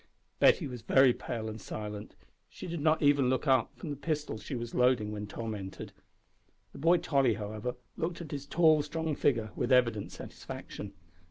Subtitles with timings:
[0.39, 2.15] Betty was very pale and silent.
[2.49, 5.93] She did not even look up from the pistol she was loading when Tom entered.
[6.71, 10.93] The boy Tolly, however, looked at his tall, strong figure with evident satisfaction.